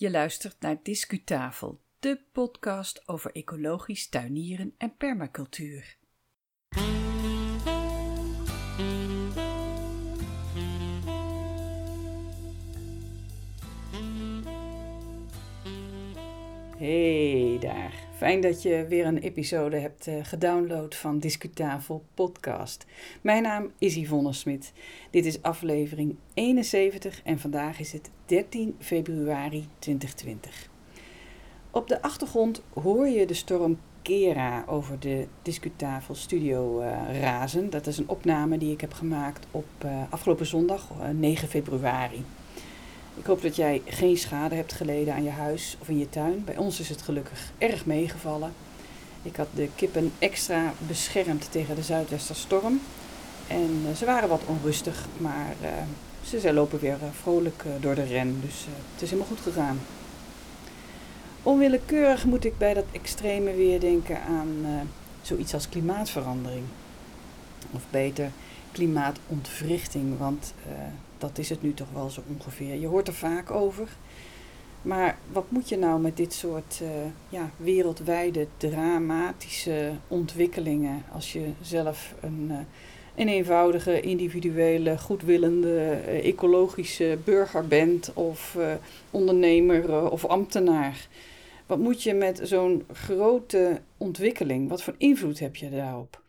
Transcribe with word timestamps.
Je 0.00 0.10
luistert 0.10 0.60
naar 0.60 0.76
Discutafel, 0.82 1.80
de 1.98 2.20
podcast 2.32 3.08
over 3.08 3.32
ecologisch 3.32 4.08
tuinieren 4.08 4.74
en 4.78 4.96
permacultuur. 4.96 5.96
Hey 16.78 17.19
fijn 18.20 18.40
dat 18.40 18.62
je 18.62 18.86
weer 18.88 19.06
een 19.06 19.18
episode 19.18 19.76
hebt 19.76 20.06
uh, 20.06 20.14
gedownload 20.22 20.94
van 20.94 21.18
Discutafel 21.18 22.04
podcast. 22.14 22.86
Mijn 23.20 23.42
naam 23.42 23.70
is 23.78 23.94
Yvonne 23.94 24.32
Smit. 24.32 24.72
Dit 25.10 25.24
is 25.24 25.42
aflevering 25.42 26.16
71 26.34 27.20
en 27.24 27.38
vandaag 27.38 27.80
is 27.80 27.92
het 27.92 28.10
13 28.26 28.76
februari 28.78 29.68
2020. 29.78 30.68
Op 31.70 31.88
de 31.88 32.02
achtergrond 32.02 32.62
hoor 32.72 33.08
je 33.08 33.26
de 33.26 33.34
storm 33.34 33.78
Kera 34.02 34.64
over 34.66 35.00
de 35.00 35.26
Discutafel 35.42 36.14
studio 36.14 36.80
uh, 36.80 37.20
razen. 37.20 37.70
Dat 37.70 37.86
is 37.86 37.98
een 37.98 38.08
opname 38.08 38.58
die 38.58 38.72
ik 38.72 38.80
heb 38.80 38.92
gemaakt 38.92 39.46
op 39.50 39.66
uh, 39.84 40.02
afgelopen 40.10 40.46
zondag, 40.46 40.88
9 41.12 41.48
februari. 41.48 42.24
Ik 43.20 43.26
hoop 43.26 43.42
dat 43.42 43.56
jij 43.56 43.82
geen 43.86 44.16
schade 44.16 44.54
hebt 44.54 44.72
geleden 44.72 45.14
aan 45.14 45.22
je 45.22 45.30
huis 45.30 45.76
of 45.80 45.88
in 45.88 45.98
je 45.98 46.08
tuin. 46.08 46.44
Bij 46.44 46.56
ons 46.56 46.80
is 46.80 46.88
het 46.88 47.02
gelukkig 47.02 47.52
erg 47.58 47.86
meegevallen. 47.86 48.52
Ik 49.22 49.36
had 49.36 49.46
de 49.54 49.68
kippen 49.74 50.12
extra 50.18 50.72
beschermd 50.86 51.52
tegen 51.52 51.74
de 51.74 51.82
zuidwesterstorm. 51.82 52.80
En 53.46 53.84
uh, 53.88 53.96
ze 53.96 54.04
waren 54.04 54.28
wat 54.28 54.42
onrustig, 54.46 55.06
maar 55.16 55.54
uh, 55.62 55.68
ze, 56.40 56.52
lopen 56.52 56.78
weer 56.78 56.96
uh, 57.02 57.08
vrolijk 57.20 57.64
door 57.80 57.94
de 57.94 58.04
ren. 58.04 58.40
Dus 58.40 58.66
het 58.92 59.02
is 59.02 59.10
helemaal 59.10 59.36
goed 59.36 59.52
gegaan. 59.52 59.80
Onwillekeurig 61.42 62.24
moet 62.24 62.44
ik 62.44 62.58
bij 62.58 62.74
dat 62.74 62.86
extreme 62.92 63.54
weer 63.54 63.80
denken 63.80 64.22
aan 64.22 64.66
zoiets 65.22 65.54
als 65.54 65.68
klimaatverandering. 65.68 66.64
Of 67.70 67.82
beter, 67.90 68.30
klimaatontwrichting. 68.72 70.18
Want 70.18 70.54
dat 71.20 71.38
is 71.38 71.48
het 71.48 71.62
nu 71.62 71.74
toch 71.74 71.90
wel 71.92 72.10
zo 72.10 72.22
ongeveer. 72.38 72.74
Je 72.74 72.86
hoort 72.86 73.08
er 73.08 73.14
vaak 73.14 73.50
over. 73.50 73.88
Maar 74.82 75.18
wat 75.32 75.50
moet 75.50 75.68
je 75.68 75.76
nou 75.76 76.00
met 76.00 76.16
dit 76.16 76.32
soort 76.32 76.80
uh, 76.82 76.88
ja, 77.28 77.50
wereldwijde 77.56 78.46
dramatische 78.56 79.90
ontwikkelingen 80.08 81.02
als 81.12 81.32
je 81.32 81.50
zelf 81.62 82.14
een, 82.20 82.46
uh, 82.50 82.58
een 83.14 83.28
eenvoudige, 83.28 84.00
individuele, 84.00 84.98
goedwillende, 84.98 86.02
uh, 86.06 86.26
ecologische 86.26 87.18
burger 87.24 87.66
bent 87.66 88.12
of 88.14 88.56
ondernemer 89.10 90.10
of 90.10 90.24
ambtenaar? 90.24 91.08
Wat 91.66 91.78
moet 91.78 92.02
je 92.02 92.14
met 92.14 92.40
zo'n 92.42 92.84
grote 92.92 93.80
ontwikkeling? 93.96 94.68
Wat 94.68 94.82
voor 94.82 94.94
invloed 94.98 95.38
heb 95.38 95.56
je 95.56 95.70
daarop? 95.70 96.19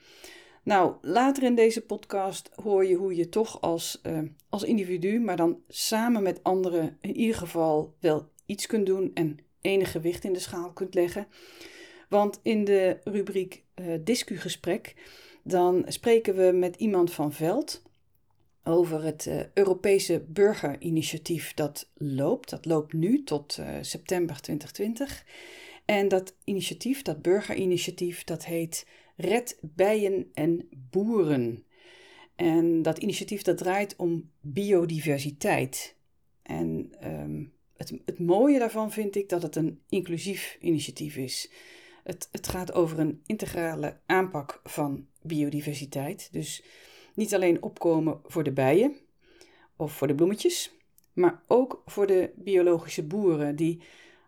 Nou, 0.64 0.96
later 1.02 1.44
in 1.44 1.56
deze 1.56 1.82
podcast 1.82 2.50
hoor 2.56 2.86
je 2.86 2.96
hoe 2.96 3.16
je 3.16 3.30
toch 3.30 3.62
als, 3.62 4.02
uh, 4.04 4.20
als 4.50 4.64
individu, 4.64 5.20
maar 5.20 5.38
dan 5.38 5.62
samen 5.68 6.24
met 6.24 6.44
anderen, 6.44 6.98
in 7.02 7.16
ieder 7.16 7.36
geval 7.36 7.96
wel 8.00 8.30
iets 8.46 8.66
kunt 8.66 8.86
doen 8.86 9.12
en 9.14 9.38
enig 9.62 9.92
gewicht 9.92 10.24
in 10.24 10.34
de 10.34 10.40
schaal 10.40 10.72
kunt 10.72 10.94
leggen. 10.94 11.28
Want 12.10 12.40
in 12.44 12.64
de 12.64 13.00
rubriek 13.04 13.64
uh, 13.76 13.94
Discugesprek, 14.04 14.96
dan 15.44 15.86
spreken 15.88 16.36
we 16.36 16.52
met 16.52 16.76
iemand 16.76 17.12
van 17.12 17.34
Veld 17.34 17.82
over 18.64 19.04
het 19.04 19.26
uh, 19.26 19.40
Europese 19.54 20.26
burgerinitiatief 20.28 21.54
dat 21.54 21.90
loopt. 21.94 22.50
Dat 22.50 22.66
loopt 22.66 22.94
nu 22.94 23.24
tot 23.24 23.60
september 23.82 24.42
2020. 24.42 25.26
En 25.86 26.08
dat 26.08 26.36
initiatief, 26.44 27.02
dat 27.02 27.22
burgerinitiatief, 27.22 28.24
dat 28.24 28.46
heet 28.46 28.86
Red 29.22 29.58
Bijen 29.62 30.30
en 30.34 30.70
Boeren. 30.90 31.66
En 32.36 32.82
dat 32.82 32.98
initiatief 32.98 33.42
dat 33.42 33.58
draait 33.58 33.96
om 33.96 34.30
biodiversiteit. 34.40 35.96
En 36.42 36.92
um, 37.04 37.54
het, 37.78 37.94
het 38.06 38.20
mooie 38.20 38.60
daarvan 38.60 38.92
vind 38.92 39.16
ik 39.16 39.30
dat 39.30 39.42
het 39.42 39.56
een 39.56 39.82
inclusief 39.90 40.58
initiatief 40.60 41.16
is. 41.16 41.52
Het, 42.04 42.30
het 42.32 42.48
gaat 42.48 42.74
over 42.74 43.00
een 43.00 43.22
integrale 43.26 44.00
aanpak 44.06 44.62
van 44.64 45.08
biodiversiteit. 45.22 46.30
Dus 46.32 46.64
niet 47.16 47.36
alleen 47.36 47.64
opkomen 47.64 48.20
voor 48.24 48.44
de 48.44 48.52
bijen 48.52 48.96
of 49.76 49.92
voor 49.92 50.08
de 50.08 50.16
bloemetjes, 50.16 50.72
maar 51.14 51.44
ook 51.48 51.82
voor 51.86 52.08
de 52.08 52.32
biologische 52.36 53.04
boeren 53.04 53.56
die, 53.56 53.82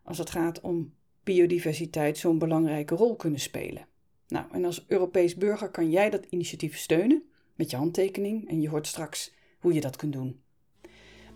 als 0.03 0.17
het 0.17 0.29
gaat 0.29 0.61
om 0.61 0.93
biodiversiteit, 1.23 2.17
zo'n 2.17 2.37
belangrijke 2.37 2.95
rol 2.95 3.15
kunnen 3.15 3.39
spelen. 3.39 3.87
Nou, 4.27 4.45
en 4.51 4.65
als 4.65 4.85
Europees 4.87 5.35
burger 5.35 5.69
kan 5.69 5.89
jij 5.89 6.09
dat 6.09 6.25
initiatief 6.29 6.77
steunen 6.77 7.23
met 7.55 7.69
je 7.69 7.77
handtekening 7.77 8.49
en 8.49 8.61
je 8.61 8.69
hoort 8.69 8.87
straks 8.87 9.33
hoe 9.59 9.73
je 9.73 9.81
dat 9.81 9.95
kunt 9.95 10.13
doen. 10.13 10.41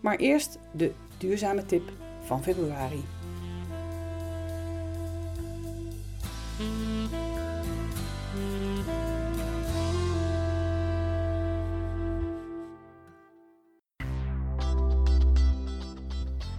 Maar 0.02 0.18
eerst 0.18 0.60
de 0.74 0.94
duurzame 1.18 1.66
tip 1.66 1.92
van 2.22 2.44
februari. 2.44 3.04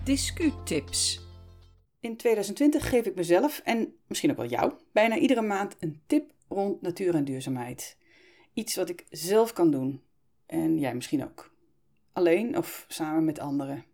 Discutips. 0.05 1.28
In 2.01 2.17
2020 2.17 2.89
geef 2.89 3.07
ik 3.07 3.15
mezelf 3.15 3.61
en 3.65 3.95
misschien 4.07 4.31
ook 4.31 4.37
wel 4.37 4.47
jou 4.47 4.73
bijna 4.93 5.17
iedere 5.17 5.43
maand 5.43 5.77
een 5.79 6.01
tip 6.07 6.33
rond 6.49 6.83
natuur 6.83 7.15
en 7.15 7.25
duurzaamheid. 7.25 7.97
Iets 8.53 8.77
wat 8.77 8.89
ik 8.89 9.07
zelf 9.11 9.53
kan 9.53 9.71
doen 9.71 10.03
en 10.47 10.79
jij 10.79 10.95
misschien 10.95 11.25
ook. 11.25 11.55
Alleen 12.13 12.57
of 12.57 12.85
samen 12.89 13.25
met 13.25 13.39
anderen. 13.39 13.85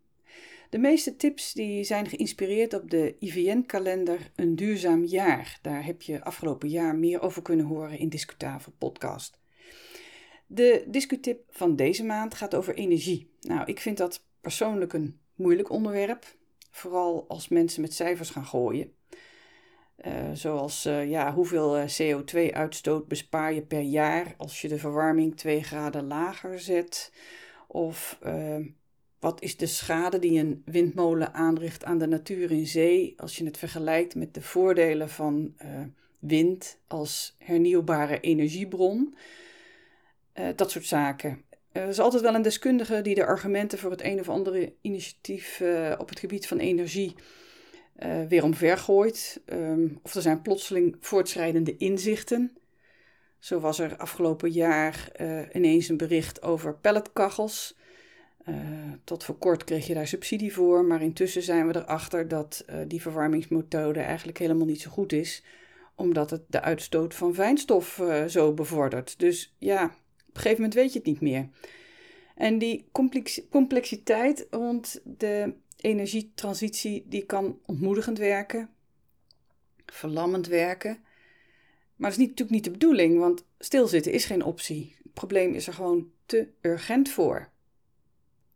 De 0.70 0.78
meeste 0.78 1.16
tips 1.16 1.52
die 1.52 1.84
zijn 1.84 2.08
geïnspireerd 2.08 2.74
op 2.74 2.90
de 2.90 3.16
IVN-kalender 3.18 4.30
Een 4.36 4.56
Duurzaam 4.56 5.04
Jaar. 5.04 5.58
Daar 5.62 5.84
heb 5.84 6.02
je 6.02 6.24
afgelopen 6.24 6.68
jaar 6.68 6.96
meer 6.96 7.20
over 7.20 7.42
kunnen 7.42 7.66
horen 7.66 7.98
in 7.98 8.08
Discutafel 8.08 8.72
podcast. 8.78 9.38
De 10.46 10.84
discutip 10.86 11.42
van 11.50 11.76
deze 11.76 12.04
maand 12.04 12.34
gaat 12.34 12.54
over 12.54 12.74
energie. 12.74 13.30
Nou, 13.40 13.64
ik 13.66 13.80
vind 13.80 13.96
dat 13.96 14.24
persoonlijk 14.40 14.92
een 14.92 15.18
moeilijk 15.34 15.70
onderwerp. 15.70 16.36
Vooral 16.74 17.24
als 17.28 17.48
mensen 17.48 17.80
met 17.80 17.94
cijfers 17.94 18.30
gaan 18.30 18.46
gooien. 18.46 18.92
Uh, 20.06 20.30
zoals 20.32 20.86
uh, 20.86 21.10
ja, 21.10 21.32
hoeveel 21.32 21.76
eh, 21.76 21.88
CO2-uitstoot 21.88 23.08
bespaar 23.08 23.54
je 23.54 23.62
per 23.62 23.80
jaar 23.80 24.34
als 24.36 24.60
je 24.60 24.68
de 24.68 24.78
verwarming 24.78 25.36
2 25.36 25.62
graden 25.62 26.06
lager 26.06 26.60
zet? 26.60 27.12
Of 27.66 28.18
wat 29.18 29.42
is 29.42 29.56
de 29.56 29.66
schade 29.66 30.18
die 30.18 30.38
een 30.38 30.62
windmolen 30.64 31.34
aanricht 31.34 31.84
aan 31.84 31.98
de 31.98 32.06
natuur 32.06 32.50
in 32.50 32.66
zee 32.66 33.14
als 33.16 33.36
je 33.36 33.44
het 33.44 33.58
vergelijkt 33.58 34.14
met 34.14 34.34
de 34.34 34.42
voordelen 34.42 35.08
van 35.08 35.54
wind 36.18 36.78
als 36.86 37.34
hernieuwbare 37.38 38.20
energiebron? 38.20 39.16
dat 40.56 40.70
soort 40.70 40.86
zaken. 40.86 41.44
Er 41.74 41.88
is 41.88 41.98
altijd 41.98 42.22
wel 42.22 42.34
een 42.34 42.42
deskundige 42.42 43.02
die 43.02 43.14
de 43.14 43.26
argumenten 43.26 43.78
voor 43.78 43.90
het 43.90 44.02
een 44.02 44.20
of 44.20 44.28
andere 44.28 44.72
initiatief 44.80 45.60
uh, 45.60 45.94
op 45.98 46.08
het 46.08 46.18
gebied 46.18 46.46
van 46.46 46.58
energie 46.58 47.14
uh, 48.02 48.24
weer 48.28 48.42
omver 48.42 48.78
gooit. 48.78 49.42
Um, 49.46 49.98
of 50.02 50.14
er 50.14 50.22
zijn 50.22 50.42
plotseling 50.42 50.96
voortschrijdende 51.00 51.76
inzichten. 51.76 52.56
Zo 53.38 53.60
was 53.60 53.78
er 53.78 53.96
afgelopen 53.96 54.50
jaar 54.50 55.12
uh, 55.20 55.40
ineens 55.52 55.88
een 55.88 55.96
bericht 55.96 56.42
over 56.42 56.74
pelletkachels. 56.74 57.76
tot 59.04 59.24
voor 59.24 59.38
kort 59.38 59.64
kreeg 59.64 59.86
je 59.86 59.94
daar 59.94 60.06
subsidie 60.06 60.52
voor, 60.52 60.84
maar 60.84 61.02
intussen 61.02 61.42
zijn 61.42 61.66
we 61.66 61.76
erachter 61.76 62.28
dat 62.28 62.64
die 62.86 63.02
verwarmingsmethode 63.02 64.00
eigenlijk 64.00 64.38
helemaal 64.38 64.66
niet 64.66 64.80
zo 64.80 64.90
goed 64.90 65.12
is, 65.12 65.42
omdat 65.94 66.30
het 66.30 66.42
de 66.46 66.60
uitstoot 66.60 67.14
van 67.14 67.34
fijnstof 67.34 68.02
zo 68.28 68.52
bevordert. 68.52 69.18
Dus 69.18 69.54
ja, 69.58 69.94
een 70.34 70.42
gegeven 70.42 70.62
moment 70.62 70.74
weet 70.74 70.92
je 70.92 70.98
het 70.98 71.08
niet 71.08 71.20
meer. 71.20 71.48
En 72.34 72.58
die 72.58 72.88
complexiteit 73.50 74.46
rond 74.50 75.00
de 75.04 75.54
energietransitie, 75.76 77.04
die 77.08 77.24
kan 77.24 77.58
ontmoedigend 77.66 78.18
werken, 78.18 78.70
verlammend 79.86 80.46
werken. 80.46 80.98
Maar 81.96 82.10
dat 82.10 82.18
is 82.18 82.26
niet, 82.26 82.28
natuurlijk 82.28 82.56
niet 82.56 82.64
de 82.64 82.78
bedoeling, 82.78 83.18
want 83.18 83.44
stilzitten 83.58 84.12
is 84.12 84.24
geen 84.24 84.44
optie. 84.44 84.96
Het 85.02 85.12
probleem 85.12 85.54
is 85.54 85.66
er 85.66 85.72
gewoon 85.72 86.10
te 86.26 86.48
urgent 86.60 87.08
voor. 87.08 87.48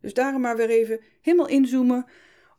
Dus 0.00 0.14
daarom 0.14 0.40
maar 0.40 0.56
weer 0.56 0.70
even 0.70 1.00
helemaal 1.20 1.48
inzoomen 1.48 2.06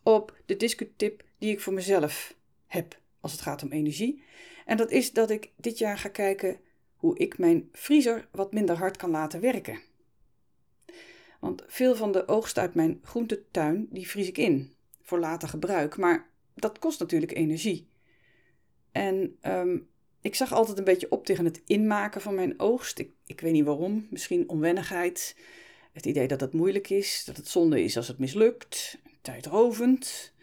op 0.04 0.38
de 0.45 0.56
discutip 0.56 1.24
die 1.38 1.51
ik 1.51 1.60
voor 1.60 1.74
mezelf 1.74 2.36
heb 2.68 3.00
als 3.19 3.31
het 3.31 3.42
gaat 3.42 3.63
om 3.63 3.71
energie. 3.71 4.24
En 4.66 4.77
dat 4.77 4.92
is 4.92 5.13
dat 5.13 5.30
ik 5.30 5.51
dit 5.56 5.77
jaar 5.77 5.98
ga 5.98 6.10
kijken 6.10 6.60
hoe 7.00 7.18
ik 7.18 7.38
mijn 7.38 7.69
vriezer 7.72 8.28
wat 8.31 8.54
minder 8.54 8.78
hard 8.78 8.98
kan 8.98 9.10
laten 9.10 9.42
werken. 9.42 9.80
Want 11.40 11.63
veel 11.68 11.96
van 11.96 12.12
de 12.12 12.28
oogst 12.28 12.57
uit 12.57 12.74
mijn 12.74 13.00
groentetuin, 13.04 13.88
die 13.90 14.07
vries 14.07 14.28
ik 14.28 14.38
in. 14.38 14.74
voor 15.01 15.19
later 15.19 15.48
gebruik. 15.48 15.98
Maar 15.98 16.30
dat 16.56 16.80
kost 16.80 17.00
natuurlijk 17.00 17.31
energie. 17.31 17.88
En 18.92 19.38
ehm, 19.42 19.78
ik 20.22 20.36
zag 20.36 20.54
altijd 20.54 20.78
een 20.78 20.84
beetje 20.84 21.12
op 21.12 21.25
tegen 21.25 21.46
het 21.46 21.62
inmaken 21.66 22.22
van 22.22 22.36
mijn 22.36 22.60
oogst. 22.60 23.00
Ik, 23.00 23.12
ik 23.25 23.42
weet 23.42 23.52
niet 23.54 23.66
waarom. 23.66 24.07
Misschien 24.10 24.50
onwennigheid. 24.50 25.36
Het 25.92 26.06
idee 26.06 26.28
dat 26.28 26.42
het 26.42 26.54
moeilijk 26.54 26.90
is. 26.90 27.24
Dat 27.25 27.38
het 27.38 27.48
zonde 27.48 27.84
is 27.84 27.98
als 27.98 28.07
het 28.07 28.19
mislukt. 28.19 28.98
Tijdrovend. 29.22 30.34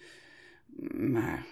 Maar 0.93 1.47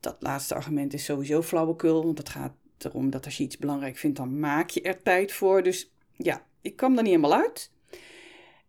dat 0.00 0.16
laatste 0.20 0.54
argument 0.54 0.92
is 0.92 1.04
sowieso 1.04 1.42
flauwekul. 1.42 2.04
Want 2.04 2.18
het 2.18 2.28
gaat 2.28 2.54
erom 2.84 3.10
dat 3.10 3.24
als 3.24 3.36
je 3.36 3.44
iets 3.44 3.58
belangrijk 3.58 3.96
vindt, 3.96 4.16
dan 4.16 4.38
maak 4.38 4.70
je 4.70 4.82
er 4.82 5.02
tijd 5.02 5.32
voor. 5.32 5.62
Dus 5.62 5.92
ja, 6.16 6.46
ik 6.60 6.76
kwam 6.76 6.96
er 6.96 7.02
niet 7.02 7.12
helemaal 7.14 7.38
uit. 7.38 7.70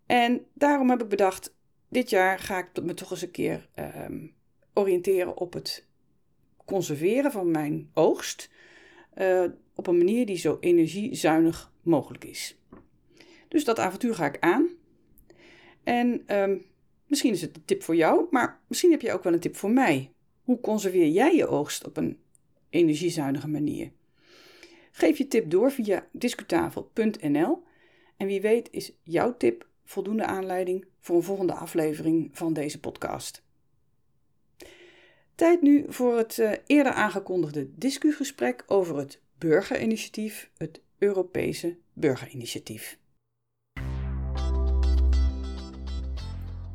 En 0.06 0.46
daarom 0.54 0.90
heb 0.90 1.02
ik 1.02 1.08
bedacht, 1.08 1.56
dit 1.90 2.10
jaar 2.10 2.40
ga 2.40 2.58
ik 2.58 2.84
me 2.84 2.94
toch 2.94 3.12
eens 3.12 3.22
een 3.22 3.32
keer 3.32 3.70
ehm, 3.74 4.28
oriënteren 4.74 5.38
op 5.38 5.54
het 5.54 5.86
conserveren 6.66 7.32
van 7.32 7.52
mijn 7.52 7.90
oogst. 7.94 8.50
Uh, 9.18 9.44
op 9.76 9.88
een 9.88 9.98
manier 9.98 10.26
die 10.26 10.38
zo 10.38 10.58
energiezuinig 10.60 11.72
mogelijk 11.82 12.24
is. 12.24 12.58
Dus 13.48 13.64
dat 13.66 13.80
avontuur 13.80 14.16
ga 14.16 14.26
ik 14.26 14.40
aan. 14.40 14.70
En 15.84 16.24
ehm, 16.26 16.58
misschien 17.08 17.34
is 17.34 17.42
het 17.42 17.56
een 17.56 17.66
tip 17.66 17.84
voor 17.84 17.96
jou, 17.96 18.28
maar 18.32 18.60
misschien 18.68 18.92
heb 18.92 19.02
je 19.02 19.14
ook 19.14 19.24
wel 19.24 19.34
een 19.34 19.40
tip 19.40 19.56
voor 19.56 19.72
mij. 19.72 20.12
Hoe 20.44 20.60
conserveer 20.60 21.08
jij 21.08 21.36
je 21.36 21.48
oogst 21.48 21.86
op 21.86 21.98
een 21.98 22.20
energiezuinige 22.70 23.48
manier? 23.48 23.92
Geef 25.00 25.18
je 25.18 25.28
tip 25.28 25.50
door 25.50 25.72
via 25.72 26.08
discutafel.nl 26.12 27.64
en 28.18 28.28
wie 28.28 28.42
weet 28.42 28.68
is 28.72 28.92
jouw 29.04 29.38
tip 29.38 29.68
voldoende 29.84 30.26
aanleiding 30.26 30.86
voor 31.00 31.16
een 31.16 31.24
volgende 31.24 31.54
aflevering 31.54 32.30
van 32.34 32.54
deze 32.54 32.80
podcast. 32.80 33.44
Tijd 35.36 35.62
nu 35.62 35.86
voor 35.88 36.18
het 36.18 36.38
uh, 36.38 36.52
eerder 36.66 36.94
aangekondigde 36.94 37.70
discugesprek 37.76 38.64
over 38.68 38.98
het 38.98 39.22
burgerinitiatief, 39.38 40.52
het 40.58 40.82
Europese 40.98 41.78
burgerinitiatief. 41.94 43.00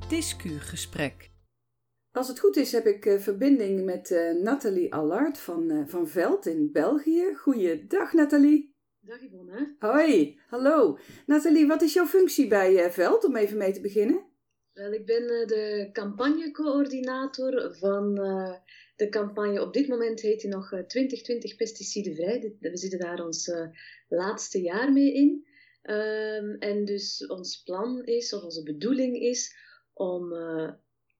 Discugesprek. 0.08 1.33
Als 2.14 2.28
het 2.28 2.38
goed 2.38 2.56
is, 2.56 2.72
heb 2.72 2.86
ik 2.86 3.04
uh, 3.04 3.18
verbinding 3.18 3.84
met 3.84 4.10
uh, 4.10 4.42
Nathalie 4.42 4.94
Allard 4.94 5.38
van, 5.38 5.88
van 5.88 6.08
Veld 6.08 6.46
in 6.46 6.72
België. 6.72 7.34
Goeiedag, 7.36 8.12
Nathalie. 8.12 8.74
Dag 9.00 9.22
Yvonne. 9.22 9.74
Hoi, 9.78 10.38
hallo. 10.48 10.98
Nathalie, 11.26 11.66
wat 11.66 11.82
is 11.82 11.92
jouw 11.92 12.06
functie 12.06 12.48
bij 12.48 12.92
Veld, 12.92 13.24
om 13.24 13.36
even 13.36 13.56
mee 13.56 13.72
te 13.72 13.80
beginnen? 13.80 14.26
Wel, 14.72 14.92
ik 14.92 15.06
ben 15.06 15.26
de 15.26 15.88
campagnecoördinator 15.92 17.76
van 17.76 18.14
de 18.96 19.08
campagne. 19.08 19.62
Op 19.62 19.72
dit 19.72 19.88
moment 19.88 20.20
heet 20.20 20.40
die 20.40 20.50
nog 20.50 20.68
2020 20.86 21.56
pesticidenvrij. 21.56 22.56
We 22.60 22.76
zitten 22.76 22.98
daar 22.98 23.24
ons 23.24 23.50
laatste 24.08 24.60
jaar 24.60 24.92
mee 24.92 25.14
in. 25.14 25.46
Um, 25.82 26.56
en 26.58 26.84
dus 26.84 27.26
ons 27.26 27.62
plan 27.62 28.04
is, 28.04 28.34
of 28.34 28.42
onze 28.42 28.62
bedoeling 28.62 29.16
is, 29.16 29.56
om 29.92 30.32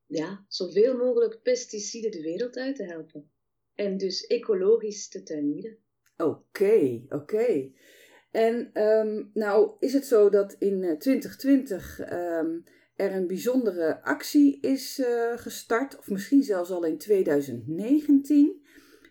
ja, 0.06 0.44
zoveel 0.48 0.96
mogelijk 0.96 1.42
pesticiden 1.42 2.10
de 2.10 2.22
wereld 2.22 2.56
uit 2.56 2.76
te 2.76 2.84
helpen. 2.84 3.30
En 3.74 3.96
dus 3.96 4.26
ecologisch 4.26 5.08
te 5.08 5.22
tuinieren. 5.22 5.78
Oké, 6.16 7.04
oké. 7.08 7.70
En 8.30 8.82
um, 8.82 9.30
nou 9.34 9.76
is 9.78 9.92
het 9.92 10.06
zo 10.06 10.28
dat 10.28 10.56
in 10.58 10.98
2020 10.98 12.00
um, 12.00 12.06
ehm, 12.06 12.58
er 12.96 13.12
een 13.12 13.26
bijzondere 13.26 14.02
actie 14.02 14.60
is 14.60 14.98
uh, 14.98 15.38
gestart, 15.38 15.98
of 15.98 16.08
misschien 16.08 16.42
zelfs 16.42 16.70
al 16.70 16.84
in 16.84 16.98
2019, 16.98 18.62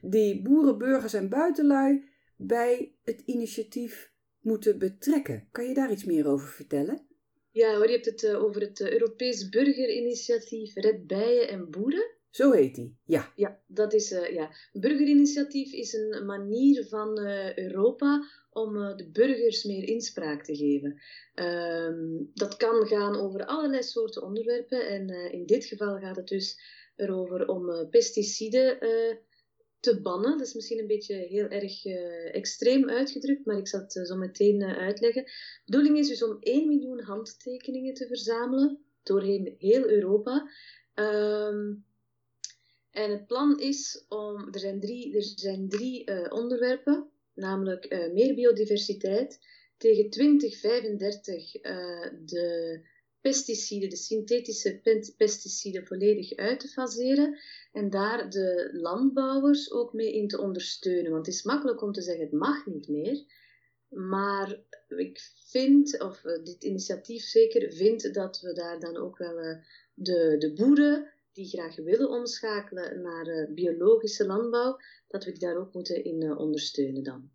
die 0.01 0.41
boeren, 0.41 0.77
burgers 0.77 1.13
en 1.13 1.29
buitenlui 1.29 2.03
bij 2.37 2.95
het 3.03 3.21
initiatief 3.25 4.11
moeten 4.39 4.79
betrekken. 4.79 5.47
Kan 5.51 5.67
je 5.67 5.73
daar 5.73 5.91
iets 5.91 6.05
meer 6.05 6.27
over 6.27 6.47
vertellen? 6.47 7.07
Ja 7.53 7.75
hoor, 7.75 7.85
je 7.85 7.91
hebt 7.91 8.05
het 8.05 8.23
uh, 8.23 8.44
over 8.44 8.61
het 8.61 8.79
uh, 8.79 8.91
Europees 8.91 9.50
Burgerinitiatief 9.50 10.75
Red 10.75 11.07
Bijen 11.07 11.47
en 11.47 11.69
Boeren. 11.69 12.11
Zo 12.29 12.51
heet 12.51 12.75
die, 12.75 12.97
ja. 13.05 13.31
Ja, 13.35 13.61
dat 13.67 13.94
is, 13.94 14.11
uh, 14.11 14.29
ja. 14.29 14.51
Burgerinitiatief 14.71 15.71
is 15.73 15.94
een 15.94 16.25
manier 16.25 16.85
van 16.88 17.19
Europa 17.55 18.23
om 18.51 18.73
de 18.73 19.09
burgers 19.11 19.63
meer 19.63 19.83
inspraak 19.83 20.44
te 20.44 20.55
geven. 20.55 21.01
Um, 21.35 22.31
dat 22.33 22.57
kan 22.57 22.88
gaan 22.88 23.15
over 23.15 23.45
allerlei 23.45 23.83
soorten 23.83 24.23
onderwerpen 24.23 24.88
en 24.88 25.31
in 25.31 25.45
dit 25.45 25.65
geval 25.65 26.00
gaat 26.00 26.15
het 26.15 26.27
dus 26.27 26.59
erover 26.95 27.47
om 27.47 27.89
pesticiden 27.89 28.77
te 29.83 30.01
bannen. 30.01 30.38
Dat 30.38 30.47
is 30.47 30.53
misschien 30.53 30.80
een 30.80 30.88
beetje 30.88 31.15
heel 31.15 31.47
erg 31.47 31.85
uh, 31.85 32.35
extreem 32.35 32.89
uitgedrukt, 32.89 33.45
maar 33.45 33.57
ik 33.57 33.68
zal 33.68 33.80
het 33.80 33.95
uh, 33.95 34.03
zo 34.03 34.15
meteen 34.15 34.62
uh, 34.62 34.77
uitleggen. 34.77 35.24
De 35.24 35.31
bedoeling 35.65 35.97
is 35.97 36.07
dus 36.07 36.24
om 36.24 36.38
1 36.39 36.68
miljoen 36.68 37.00
handtekeningen 37.00 37.94
te 37.94 38.07
verzamelen 38.07 38.80
doorheen 39.03 39.56
heel 39.57 39.89
Europa. 39.89 40.50
Um, 40.95 41.85
en 42.91 43.12
het 43.12 43.27
plan 43.27 43.59
is 43.59 44.06
om, 44.09 44.47
er 44.51 44.59
zijn 44.59 44.80
drie, 44.80 45.15
er 45.15 45.24
zijn 45.24 45.69
drie 45.69 46.31
onderwerpen, 46.31 47.09
namelijk 47.33 48.09
meer 48.13 48.36
biodiversiteit, 48.36 49.39
tegen 49.77 50.09
2035 50.09 51.51
de 52.25 52.79
pesticiden, 53.23 53.89
de 53.89 53.95
synthetische 53.95 54.81
pesticiden, 55.17 55.85
volledig 55.85 56.35
uit 56.35 56.59
te 56.59 56.67
faseren 56.67 57.39
en 57.71 57.89
daar 57.89 58.29
de 58.29 58.69
landbouwers 58.73 59.71
ook 59.71 59.93
mee 59.93 60.13
in 60.13 60.27
te 60.27 60.41
ondersteunen. 60.41 61.11
Want 61.11 61.25
het 61.25 61.35
is 61.35 61.43
makkelijk 61.43 61.81
om 61.81 61.91
te 61.91 62.01
zeggen, 62.01 62.23
het 62.23 62.33
mag 62.33 62.65
niet 62.65 62.87
meer. 62.87 63.23
Maar 63.89 64.63
ik 64.87 65.19
vind, 65.49 66.01
of 66.01 66.25
eh, 66.25 66.43
dit 66.43 66.63
initiatief 66.63 67.23
zeker 67.23 67.71
vindt, 67.71 68.13
dat 68.13 68.39
we 68.39 68.53
daar 68.53 68.79
dan 68.79 68.97
ook 68.97 69.17
wel 69.17 69.39
uh, 69.39 69.57
de, 69.93 70.35
de 70.37 70.53
boeren 70.53 71.11
die 71.33 71.47
graag 71.47 71.75
willen 71.75 72.09
omschakelen 72.09 73.01
naar 73.01 73.27
uh, 73.27 73.53
biologische 73.53 74.25
landbouw, 74.25 74.77
dat 75.07 75.25
we 75.25 75.31
die 75.31 75.39
daar 75.39 75.57
ook 75.57 75.73
moeten 75.73 76.03
in 76.03 76.37
ondersteunen 76.37 77.03
dan. 77.03 77.29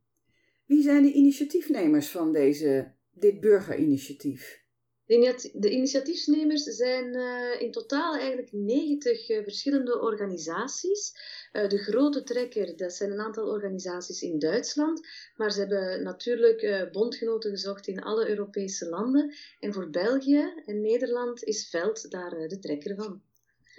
Wie 0.67 0.83
zijn 0.83 1.03
de 1.03 1.13
initiatiefnemers 1.13 2.09
van 2.09 2.33
deze, 2.33 2.93
dit 3.11 3.41
burgerinitiatief? 3.41 4.67
De 5.09 5.71
initiatiefnemers 5.71 6.63
zijn 6.63 7.15
uh, 7.15 7.61
in 7.61 7.71
totaal 7.71 8.17
eigenlijk 8.17 8.53
90 8.53 9.29
uh, 9.29 9.37
eh, 9.37 9.43
verschillende 9.43 10.01
organisaties. 10.01 11.13
Uh, 11.53 11.69
de 11.69 11.79
grote 11.79 12.23
trekker, 12.23 12.77
dat 12.77 12.93
zijn 12.93 13.11
een 13.11 13.21
aantal 13.21 13.49
organisaties 13.49 14.23
in 14.23 14.39
Duitsland, 14.39 15.07
maar 15.37 15.53
ze 15.53 15.59
hebben 15.59 16.03
natuurlijk 16.03 16.89
bondgenoten 16.93 17.51
gezocht 17.51 17.87
in 17.87 18.03
alle 18.03 18.29
Europese 18.29 18.89
landen. 18.89 19.35
En 19.61 19.73
voor 19.73 19.91
België 19.91 20.53
en 20.67 20.81
Nederland 20.81 21.45
is 21.45 21.69
Veld 21.69 22.11
daar 22.11 22.49
de 22.49 22.59
trekker 22.59 22.97
van. 22.97 23.23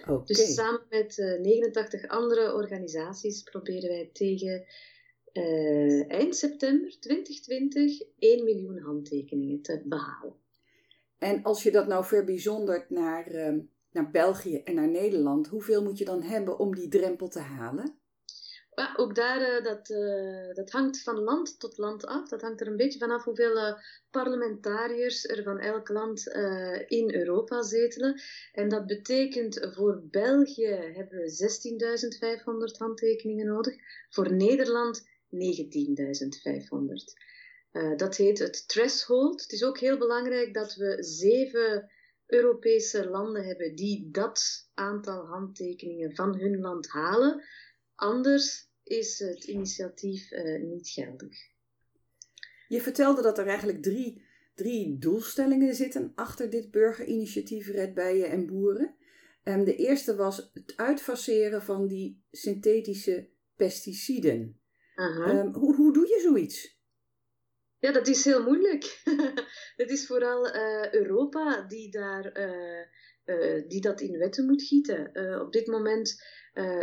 Okay. 0.01 0.23
Dus 0.25 0.53
samen 0.53 0.85
met 0.89 1.17
89 1.41 2.07
andere 2.07 2.53
organisaties 2.53 3.43
proberen 3.43 3.89
wij 3.89 4.09
tegen 4.13 4.65
eind 6.07 6.35
september 6.35 6.99
2020 6.99 8.01
1 8.19 8.43
miljoen 8.43 8.79
handtekeningen 8.79 9.61
te 9.61 9.81
behalen. 9.85 10.47
En 11.19 11.43
als 11.43 11.63
je 11.63 11.71
dat 11.71 11.87
nou 11.87 12.05
verbijzondert 12.05 12.89
naar, 12.89 13.27
ehm, 13.27 13.59
naar 13.91 14.11
België 14.11 14.61
en 14.63 14.75
naar 14.75 14.89
Nederland, 14.89 15.47
hoeveel 15.47 15.83
moet 15.83 15.97
je 15.97 16.05
dan 16.05 16.21
hebben 16.21 16.59
om 16.59 16.75
die 16.75 16.87
drempel 16.87 17.27
te 17.27 17.39
halen? 17.39 17.97
Ook 18.95 19.15
daar, 19.15 19.41
uh, 19.41 19.63
dat, 19.63 19.89
uh, 19.89 20.53
dat 20.53 20.71
hangt 20.71 21.03
van 21.03 21.19
land 21.19 21.59
tot 21.59 21.77
land 21.77 22.05
af. 22.05 22.29
Dat 22.29 22.41
hangt 22.41 22.61
er 22.61 22.67
een 22.67 22.77
beetje 22.77 22.99
vanaf 22.99 23.23
hoeveel 23.23 23.57
uh, 23.57 23.73
parlementariërs 24.11 25.25
er 25.25 25.43
van 25.43 25.59
elk 25.59 25.89
land 25.89 26.27
in 26.87 27.13
Europa 27.13 27.61
zetelen. 27.61 28.21
En 28.53 28.69
dat 28.69 28.85
betekent 28.85 29.67
voor 29.75 30.01
België 30.11 30.67
hebben 30.67 31.19
we 31.19 32.71
16.500 32.73 32.77
handtekeningen 32.77 33.45
nodig. 33.45 33.75
Voor 34.09 34.33
Nederland 34.33 35.01
19.500. 35.01 35.07
Uh, 37.71 37.97
dat 37.97 38.15
heet 38.15 38.39
het 38.39 38.67
threshold. 38.67 39.41
Het 39.41 39.51
is 39.51 39.63
ook 39.63 39.79
heel 39.79 39.97
belangrijk 39.97 40.53
dat 40.53 40.75
we 40.75 41.03
zeven 41.03 41.91
Europese 42.25 43.09
landen 43.09 43.45
hebben 43.45 43.75
die 43.75 44.09
dat 44.11 44.69
aantal 44.73 45.25
handtekeningen 45.25 46.15
van 46.15 46.37
hun 46.37 46.59
land 46.59 46.87
halen. 46.87 47.43
Anders 47.95 48.69
is 48.83 49.19
het 49.19 49.43
initiatief 49.43 50.31
uh, 50.31 50.61
niet 50.61 50.89
geldig. 50.89 51.37
Je 52.67 52.81
vertelde 52.81 53.21
dat 53.21 53.37
er 53.37 53.47
eigenlijk 53.47 53.83
drie, 53.83 54.23
drie 54.55 54.97
doelstellingen 54.97 55.75
zitten 55.75 56.11
achter 56.15 56.49
dit 56.49 56.71
burgerinitiatief 56.71 57.67
Red 57.67 57.93
Bijen 57.93 58.29
en 58.29 58.45
Boeren. 58.45 58.95
Um, 59.43 59.63
de 59.63 59.75
eerste 59.75 60.15
was 60.15 60.49
het 60.53 60.73
uitfaseren 60.75 61.61
van 61.61 61.87
die 61.87 62.23
synthetische 62.31 63.29
pesticiden. 63.55 64.59
Um, 64.95 65.53
hoe, 65.53 65.75
hoe 65.75 65.93
doe 65.93 66.07
je 66.07 66.19
zoiets? 66.23 66.78
Ja, 67.79 67.91
dat 67.91 68.07
is 68.07 68.25
heel 68.25 68.43
moeilijk. 68.43 69.01
het 69.81 69.89
is 69.89 70.07
vooral 70.07 70.55
uh, 70.55 70.93
Europa 70.93 71.61
die 71.61 71.91
daar 71.91 72.39
uh, 72.39 73.67
die 73.67 73.81
dat 73.81 74.01
in 74.01 74.17
wetten 74.17 74.45
moet 74.45 74.63
gieten. 74.63 75.11
op 75.41 75.51
dit 75.51 75.67
moment 75.67 76.23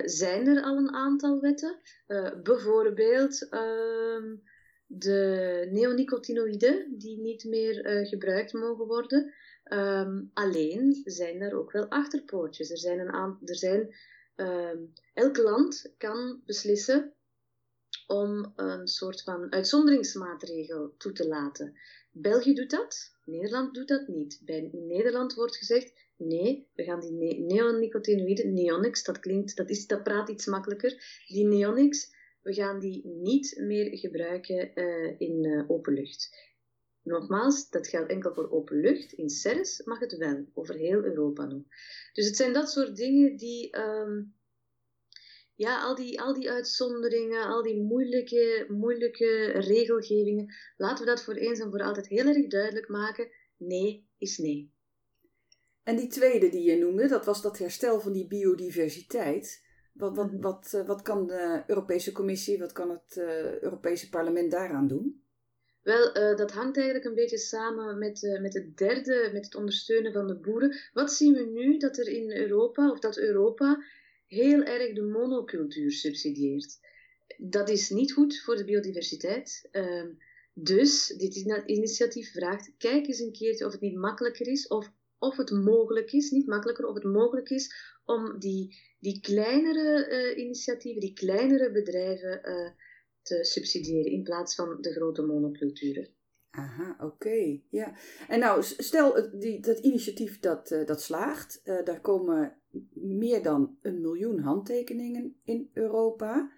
zijn 0.04 0.46
er 0.46 0.62
al 0.62 0.76
een 0.76 0.92
aantal 0.92 1.40
wetten. 1.40 1.80
bijvoorbeeld 2.42 3.48
ehm, 3.48 4.36
de 4.86 5.68
neonicotinoïden, 5.70 6.94
die 6.98 7.20
niet 7.20 7.44
meer 7.44 8.06
gebruikt 8.06 8.52
mogen 8.52 8.86
worden. 8.86 9.34
Ehm, 9.64 10.22
alleen 10.32 11.00
zijn 11.04 11.40
er 11.40 11.58
ook 11.58 11.72
wel 11.72 11.88
achterpoortjes. 11.88 12.70
Er 12.70 12.78
zijn 12.78 12.98
een 12.98 13.12
aantal. 13.12 13.48
Er 13.48 13.56
zijn, 13.56 13.94
ehm, 14.34 14.78
elk 15.14 15.36
land 15.36 15.94
kan 15.98 16.42
beslissen 16.44 17.15
om 18.06 18.52
een 18.56 18.88
soort 18.88 19.22
van 19.22 19.52
uitzonderingsmaatregel 19.52 20.94
toe 20.96 21.12
te 21.12 21.28
laten. 21.28 21.76
België 22.10 22.54
doet 22.54 22.70
dat, 22.70 23.12
Nederland 23.24 23.74
doet 23.74 23.88
dat 23.88 24.08
niet. 24.08 24.40
Bij 24.44 24.70
Nederland 24.72 25.34
wordt 25.34 25.56
gezegd: 25.56 25.92
nee, 26.16 26.68
we 26.74 26.82
gaan 26.82 27.00
die 27.00 27.40
neonicotinoïden, 27.40 28.52
neonics, 28.54 29.02
dat 29.02 29.18
klinkt, 29.18 29.56
dat, 29.56 29.70
is, 29.70 29.86
dat 29.86 30.02
praat 30.02 30.28
iets 30.28 30.46
makkelijker, 30.46 31.22
die 31.26 31.46
neonics, 31.46 32.14
we 32.42 32.54
gaan 32.54 32.80
die 32.80 33.06
niet 33.06 33.56
meer 33.60 33.98
gebruiken 33.98 34.70
uh, 34.74 35.20
in 35.20 35.44
uh, 35.44 35.70
open 35.70 35.92
lucht. 35.92 36.54
Nogmaals, 37.02 37.70
dat 37.70 37.88
geldt 37.88 38.10
enkel 38.10 38.34
voor 38.34 38.50
open 38.50 38.80
lucht. 38.80 39.12
In 39.12 39.28
CERS 39.28 39.82
mag 39.84 39.98
het 39.98 40.16
wel, 40.16 40.46
over 40.54 40.74
heel 40.74 41.04
Europa 41.04 41.44
nog. 41.44 41.62
Dus 42.12 42.26
het 42.26 42.36
zijn 42.36 42.52
dat 42.52 42.70
soort 42.70 42.96
dingen 42.96 43.36
die, 43.36 43.78
um, 43.78 44.34
ja, 45.56 45.82
al 45.82 45.94
die, 45.94 46.20
al 46.20 46.34
die 46.34 46.50
uitzonderingen, 46.50 47.42
al 47.42 47.62
die 47.62 47.82
moeilijke, 47.82 48.66
moeilijke 48.68 49.44
regelgevingen, 49.52 50.54
laten 50.76 51.04
we 51.04 51.10
dat 51.10 51.22
voor 51.22 51.34
eens 51.34 51.60
en 51.60 51.70
voor 51.70 51.82
altijd 51.82 52.08
heel 52.08 52.26
erg 52.26 52.46
duidelijk 52.46 52.88
maken. 52.88 53.28
Nee 53.56 54.08
is 54.18 54.38
nee. 54.38 54.74
En 55.82 55.96
die 55.96 56.08
tweede 56.08 56.48
die 56.48 56.62
je 56.62 56.76
noemde, 56.76 57.08
dat 57.08 57.24
was 57.24 57.42
dat 57.42 57.58
herstel 57.58 58.00
van 58.00 58.12
die 58.12 58.26
biodiversiteit. 58.26 59.64
Wat, 59.92 60.16
wat, 60.16 60.32
mhm. 60.32 60.40
wat, 60.40 60.72
eh, 60.74 60.86
wat 60.86 61.02
kan 61.02 61.26
de 61.26 61.62
Europese 61.66 62.12
Commissie, 62.12 62.58
wat 62.58 62.72
kan 62.72 62.90
het 62.90 63.16
uh, 63.16 63.60
Europese 63.62 64.08
Parlement 64.08 64.50
daaraan 64.50 64.88
doen? 64.88 65.24
Wel, 65.82 66.16
uh, 66.16 66.36
dat 66.36 66.52
hangt 66.52 66.76
eigenlijk 66.76 67.06
een 67.06 67.14
beetje 67.14 67.38
samen 67.38 67.98
met, 67.98 68.22
uh, 68.22 68.40
met 68.40 68.54
het 68.54 68.76
derde, 68.76 69.30
met 69.32 69.44
het 69.44 69.54
ondersteunen 69.54 70.12
van 70.12 70.26
de 70.26 70.38
boeren. 70.38 70.76
Wat 70.92 71.12
zien 71.12 71.32
we 71.32 71.44
nu 71.44 71.78
dat 71.78 71.98
er 71.98 72.08
in 72.08 72.30
Europa, 72.30 72.90
of 72.90 72.98
dat 72.98 73.18
Europa 73.18 73.84
heel 74.26 74.62
erg 74.62 74.94
de 74.94 75.02
monocultuur 75.02 75.92
subsidieert? 75.92 76.78
Dat 77.36 77.68
is 77.68 77.90
niet 77.90 78.12
goed 78.12 78.40
voor 78.40 78.56
de 78.56 78.64
biodiversiteit. 78.64 79.68
Uh, 79.72 80.04
dus 80.54 81.06
dit 81.06 81.36
initiatief 81.66 82.32
vraagt, 82.32 82.72
kijk 82.78 83.06
eens 83.06 83.18
een 83.18 83.32
keertje 83.32 83.66
of 83.66 83.72
het 83.72 83.80
niet 83.80 83.96
makkelijker 83.96 84.46
is, 84.46 84.68
of, 84.68 84.92
of 85.18 85.36
het 85.36 85.50
mogelijk 85.50 86.12
is, 86.12 86.30
niet 86.30 86.46
makkelijker, 86.46 86.86
of 86.86 86.94
het 86.94 87.04
mogelijk 87.04 87.50
is 87.50 87.74
om 88.04 88.38
die, 88.38 88.76
die 89.00 89.20
kleinere 89.20 90.10
uh, 90.10 90.44
initiatieven, 90.44 91.00
die 91.00 91.12
kleinere 91.12 91.70
bedrijven 91.72 92.40
te 93.22 93.44
subsidiëren 93.44 94.12
in 94.12 94.22
plaats 94.22 94.54
van 94.54 94.78
de 94.80 94.92
grote 94.92 95.22
monoculturen. 95.22 96.15
Aha, 96.56 96.96
oké. 97.00 97.60
Ja. 97.70 97.94
En 98.28 98.38
nou, 98.38 98.62
stel 98.62 99.38
die, 99.38 99.60
dat 99.60 99.78
initiatief 99.78 100.40
dat, 100.40 100.70
uh, 100.70 100.86
dat 100.86 101.02
slaagt. 101.02 101.60
Uh, 101.64 101.84
daar 101.84 102.00
komen 102.00 102.56
meer 102.92 103.42
dan 103.42 103.78
een 103.82 104.00
miljoen 104.00 104.38
handtekeningen 104.38 105.36
in 105.44 105.70
Europa. 105.72 106.52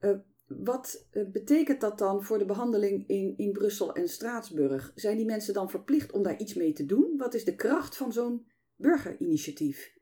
Uh, 0.00 0.18
wat 0.46 1.06
betekent 1.32 1.80
dat 1.80 1.98
dan 1.98 2.24
voor 2.24 2.38
de 2.38 2.44
behandeling 2.44 3.08
in, 3.08 3.34
in 3.36 3.52
Brussel 3.52 3.94
en 3.94 4.08
Straatsburg? 4.08 4.92
Zijn 4.94 5.16
die 5.16 5.26
mensen 5.26 5.54
dan 5.54 5.70
verplicht 5.70 6.12
om 6.12 6.22
daar 6.22 6.38
iets 6.38 6.54
mee 6.54 6.72
te 6.72 6.86
doen? 6.86 7.16
Wat 7.16 7.34
is 7.34 7.44
de 7.44 7.54
kracht 7.54 7.96
van 7.96 8.12
zo'n 8.12 8.46
burgerinitiatief? 8.76 9.98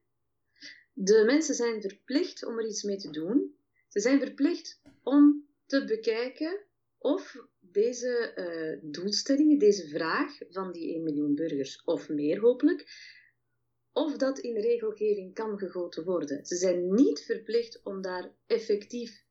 De 0.93 1.23
mensen 1.27 1.55
zijn 1.55 1.81
verplicht 1.81 2.45
om 2.45 2.59
er 2.59 2.67
iets 2.67 2.83
mee 2.83 2.97
te 2.97 3.11
doen. 3.11 3.55
Ze 3.89 4.01
zijn 4.01 4.21
verplicht 4.21 4.81
om 5.03 5.47
te 5.67 5.85
bekijken 5.85 6.61
of 6.99 7.37
deze 7.73 8.33
uh, 8.83 8.93
doelstellingen, 8.93 9.59
deze 9.59 9.89
vraag 9.89 10.39
van 10.51 10.73
die 10.73 10.95
1 10.95 11.03
miljoen 11.03 11.35
burgers, 11.35 11.83
of 11.85 12.09
meer 12.09 12.41
hopelijk, 12.41 12.87
of 13.93 14.17
dat 14.17 14.39
in 14.39 14.57
regelgeving 14.61 15.35
kan 15.35 15.59
gegoten 15.59 16.05
worden. 16.05 16.47
Ze 16.47 16.57
zijn 16.57 16.95
niet 16.95 17.21
verplicht 17.21 17.83
om 17.83 18.03
daar 18.03 18.33
effectief 18.47 19.25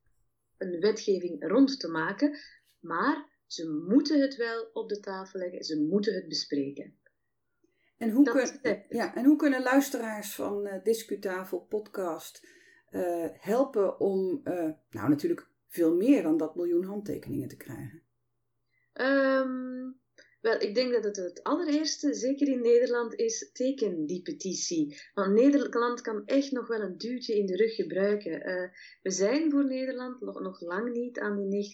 een 0.58 0.80
wetgeving 0.80 1.48
rond 1.48 1.80
te 1.80 1.88
maken, 1.88 2.38
maar 2.80 3.42
ze 3.46 3.84
moeten 3.88 4.20
het 4.20 4.36
wel 4.36 4.70
op 4.72 4.88
de 4.88 5.00
tafel 5.00 5.38
leggen, 5.38 5.64
ze 5.64 5.80
moeten 5.80 6.14
het 6.14 6.28
bespreken. 6.28 6.96
En 7.96 8.10
hoe, 8.10 8.24
kun, 8.24 8.84
ja, 8.88 9.14
en 9.14 9.24
hoe 9.24 9.36
kunnen 9.36 9.62
luisteraars 9.62 10.34
van 10.34 10.66
uh, 10.66 10.74
Discutafel 10.82 11.60
podcast 11.60 12.46
uh, 12.90 13.26
helpen 13.30 14.00
om, 14.00 14.40
uh, 14.44 14.70
nou 14.90 15.08
natuurlijk 15.08 15.48
veel 15.66 15.96
meer 15.96 16.22
dan 16.22 16.36
dat 16.36 16.56
miljoen 16.56 16.84
handtekeningen 16.84 17.48
te 17.48 17.56
krijgen? 17.56 18.02
Um, 19.00 20.00
wel, 20.40 20.60
ik 20.60 20.74
denk 20.74 20.92
dat 20.92 21.04
het 21.04 21.16
het 21.16 21.42
allereerste, 21.42 22.14
zeker 22.14 22.48
in 22.48 22.60
Nederland, 22.60 23.14
is 23.14 23.50
teken 23.52 24.06
die 24.06 24.22
petitie. 24.22 25.00
Want 25.14 25.32
Nederland 25.32 26.00
kan 26.00 26.26
echt 26.26 26.52
nog 26.52 26.66
wel 26.66 26.80
een 26.80 26.98
duwtje 26.98 27.38
in 27.38 27.46
de 27.46 27.56
rug 27.56 27.74
gebruiken. 27.74 28.48
Uh, 28.48 28.68
we 29.02 29.10
zijn 29.10 29.50
voor 29.50 29.64
Nederland 29.64 30.20
nog, 30.20 30.40
nog 30.40 30.60
lang 30.60 30.92
niet 30.92 31.18
aan 31.18 31.48
die 31.48 31.72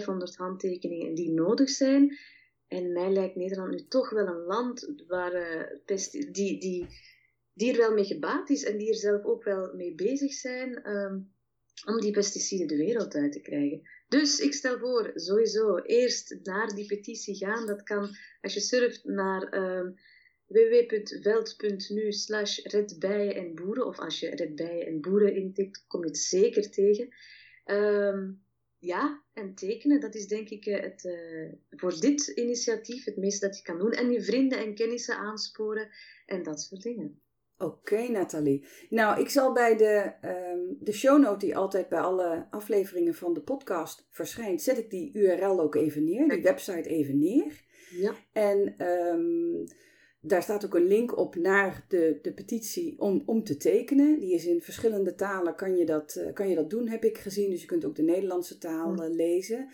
19.500 0.00 0.36
handtekeningen 0.36 1.14
die 1.14 1.30
nodig 1.30 1.70
zijn. 1.70 2.18
En 2.66 2.92
mij 2.92 3.10
lijkt 3.10 3.36
Nederland 3.36 3.70
nu 3.70 3.86
toch 3.88 4.10
wel 4.10 4.26
een 4.26 4.44
land 4.44 4.92
waar, 5.06 5.34
uh, 5.34 5.96
die, 6.10 6.60
die, 6.60 6.86
die 7.54 7.72
er 7.72 7.78
wel 7.78 7.92
mee 7.94 8.04
gebaat 8.04 8.50
is 8.50 8.64
en 8.64 8.78
die 8.78 8.88
er 8.88 8.94
zelf 8.94 9.24
ook 9.24 9.44
wel 9.44 9.74
mee 9.74 9.94
bezig 9.94 10.32
zijn. 10.32 10.90
Um, 10.90 11.32
om 11.86 12.00
die 12.00 12.12
pesticiden 12.12 12.66
de 12.66 12.76
wereld 12.76 13.14
uit 13.14 13.32
te 13.32 13.40
krijgen. 13.40 13.82
Dus 14.08 14.40
ik 14.40 14.52
stel 14.52 14.78
voor, 14.78 15.10
sowieso, 15.14 15.76
eerst 15.76 16.38
naar 16.42 16.74
die 16.74 16.86
petitie 16.86 17.36
gaan. 17.36 17.66
Dat 17.66 17.82
kan 17.82 18.16
als 18.40 18.54
je 18.54 18.60
surft 18.60 19.04
naar 19.04 19.54
um, 19.54 19.94
www.veld.nu 20.46 22.12
slash 22.12 22.58
redbijen 22.58 23.34
en 23.34 23.54
boeren. 23.54 23.86
Of 23.86 23.98
als 23.98 24.20
je 24.20 24.34
redbijen 24.34 24.86
en 24.86 25.00
boeren 25.00 25.34
intikt, 25.34 25.84
kom 25.86 26.00
je 26.00 26.06
het 26.06 26.18
zeker 26.18 26.70
tegen. 26.70 27.08
Um, 27.66 28.46
ja, 28.78 29.22
en 29.32 29.54
tekenen, 29.54 30.00
dat 30.00 30.14
is 30.14 30.26
denk 30.26 30.48
ik 30.48 30.66
eh, 30.66 30.82
het, 30.82 31.04
uh, 31.04 31.52
voor 31.70 32.00
dit 32.00 32.26
initiatief 32.26 33.04
het 33.04 33.16
meeste 33.16 33.46
dat 33.46 33.56
je 33.56 33.62
kan 33.62 33.78
doen. 33.78 33.92
En 33.92 34.10
je 34.10 34.22
vrienden 34.22 34.58
en 34.58 34.74
kennissen 34.74 35.16
aansporen 35.16 35.88
en 36.26 36.42
dat 36.42 36.60
soort 36.60 36.82
dingen. 36.82 37.20
Oké, 37.58 38.08
Nathalie. 38.08 38.64
Nou, 38.90 39.20
ik 39.20 39.28
zal 39.28 39.52
bij 39.52 39.76
de, 39.76 40.12
um, 40.22 40.76
de 40.80 40.92
shownote 40.92 41.46
die 41.46 41.56
altijd 41.56 41.88
bij 41.88 42.00
alle 42.00 42.46
afleveringen 42.50 43.14
van 43.14 43.34
de 43.34 43.40
podcast 43.40 44.06
verschijnt, 44.10 44.62
zet 44.62 44.78
ik 44.78 44.90
die 44.90 45.10
URL 45.14 45.60
ook 45.60 45.74
even 45.74 46.04
neer, 46.04 46.28
die 46.28 46.42
website 46.42 46.88
even 46.88 47.18
neer. 47.18 47.64
Ja. 47.90 48.14
En 48.32 48.86
um, 48.86 49.64
daar 50.20 50.42
staat 50.42 50.64
ook 50.64 50.74
een 50.74 50.86
link 50.86 51.18
op 51.18 51.34
naar 51.34 51.84
de, 51.88 52.18
de 52.22 52.32
petitie 52.32 53.00
om, 53.00 53.22
om 53.26 53.44
te 53.44 53.56
tekenen. 53.56 54.18
Die 54.18 54.34
is 54.34 54.46
in 54.46 54.62
verschillende 54.62 55.14
talen, 55.14 55.54
kan 55.54 55.76
je, 55.76 55.84
dat, 55.84 56.16
uh, 56.18 56.32
kan 56.32 56.48
je 56.48 56.54
dat 56.54 56.70
doen, 56.70 56.88
heb 56.88 57.04
ik 57.04 57.18
gezien. 57.18 57.50
Dus 57.50 57.60
je 57.60 57.66
kunt 57.66 57.84
ook 57.84 57.96
de 57.96 58.02
Nederlandse 58.02 58.58
taal 58.58 58.92
uh, 58.92 59.14
lezen. 59.14 59.68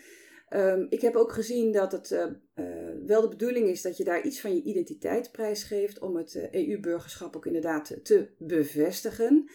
Um, 0.55 0.85
ik 0.89 1.01
heb 1.01 1.15
ook 1.15 1.31
gezien 1.31 1.71
dat 1.71 1.91
het 1.91 2.11
uh, 2.11 2.25
uh, 2.55 3.05
wel 3.05 3.21
de 3.21 3.27
bedoeling 3.27 3.67
is 3.67 3.81
dat 3.81 3.97
je 3.97 4.03
daar 4.03 4.21
iets 4.21 4.41
van 4.41 4.55
je 4.55 4.63
identiteit 4.63 5.31
prijsgeeft 5.31 5.99
om 5.99 6.15
het 6.15 6.35
uh, 6.35 6.67
EU-burgerschap 6.67 7.35
ook 7.35 7.45
inderdaad 7.45 7.99
te 8.03 8.29
bevestigen. 8.37 9.49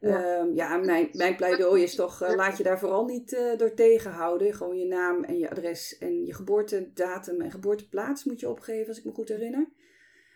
Ja, 0.00 0.40
um, 0.40 0.54
ja 0.54 0.76
mijn, 0.76 1.08
mijn 1.12 1.36
pleidooi 1.36 1.82
is 1.82 1.94
toch, 1.94 2.34
laat 2.34 2.56
je 2.56 2.62
daar 2.62 2.78
vooral 2.78 3.04
niet 3.04 3.54
door 3.56 3.74
tegenhouden. 3.74 4.54
Gewoon 4.54 4.78
je 4.78 4.86
naam 4.86 5.24
en 5.24 5.38
je 5.38 5.50
adres 5.50 5.98
en 5.98 6.24
je 6.24 6.34
geboortedatum 6.34 7.40
en 7.40 7.50
geboorteplaats 7.50 8.24
moet 8.24 8.40
je 8.40 8.48
opgeven, 8.48 8.88
als 8.88 8.98
ik 8.98 9.04
me 9.04 9.12
goed 9.12 9.28
herinner. 9.28 9.68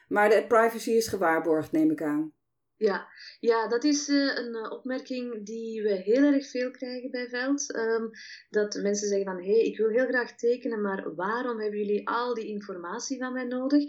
Maar 0.09 0.29
de 0.29 0.45
privacy 0.49 0.91
is 0.91 1.09
gewaarborgd, 1.09 1.73
neem 1.73 1.91
ik 1.91 2.03
aan. 2.03 2.33
Ja, 2.81 3.09
ja 3.41 3.69
dat 3.69 3.85
is 3.85 4.09
uh, 4.09 4.37
een 4.37 4.57
uh, 4.57 4.71
opmerking 4.71 5.45
die 5.47 5.83
we 5.83 5.95
heel 5.95 6.23
erg 6.23 6.51
veel 6.51 6.71
krijgen 6.71 7.11
bij 7.11 7.29
Veld. 7.29 7.75
Um, 7.75 8.11
dat 8.51 8.75
mensen 8.75 9.09
zeggen 9.09 9.27
van, 9.27 9.43
hé, 9.43 9.53
hey, 9.53 9.65
ik 9.65 9.77
wil 9.77 9.89
heel 9.89 10.07
graag 10.07 10.37
tekenen, 10.37 10.81
maar 10.81 11.15
waarom 11.15 11.61
hebben 11.61 11.79
jullie 11.79 12.09
al 12.09 12.35
die 12.35 12.47
informatie 12.47 13.19
van 13.19 13.33
mij 13.33 13.45
nodig? 13.45 13.83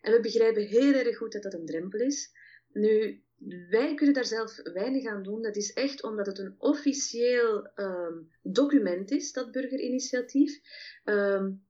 En 0.00 0.12
we 0.12 0.20
begrijpen 0.20 0.62
heel 0.62 0.92
erg 0.92 1.16
goed 1.16 1.32
dat 1.32 1.42
dat 1.42 1.54
een 1.54 1.66
drempel 1.66 2.00
is. 2.00 2.30
Nu, 2.72 3.22
wij 3.70 3.94
kunnen 3.94 4.14
daar 4.14 4.24
zelf 4.24 4.56
weinig 4.62 5.06
aan 5.06 5.22
doen. 5.22 5.42
Dat 5.42 5.56
is 5.56 5.72
echt 5.72 6.02
omdat 6.02 6.26
het 6.26 6.38
een 6.38 6.54
officieel 6.58 7.70
um, 7.74 8.30
document 8.42 9.10
is, 9.10 9.32
dat 9.32 9.52
burgerinitiatief. 9.52 10.60
Um, 11.04 11.64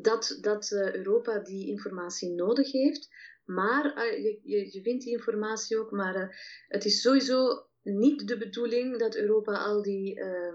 dat, 0.00 0.38
dat 0.40 0.70
uh, 0.70 0.94
Europa 0.94 1.38
die 1.38 1.68
informatie 1.68 2.30
nodig 2.30 2.72
heeft. 2.72 3.08
Maar 3.44 3.84
uh, 3.84 4.22
je, 4.22 4.40
je, 4.42 4.72
je, 4.72 4.82
vindt 4.82 5.04
die 5.04 5.12
informatie 5.12 5.78
ook, 5.78 5.90
maar 5.90 6.16
uh, 6.16 6.28
het 6.68 6.84
is 6.84 7.00
sowieso 7.00 7.66
niet 7.82 8.28
de 8.28 8.38
bedoeling 8.38 8.98
dat 8.98 9.16
Europa 9.16 9.64
al 9.64 9.82
die 9.82 10.18
uh, 10.18 10.54